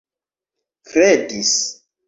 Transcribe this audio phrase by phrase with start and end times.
[0.87, 1.51] kredis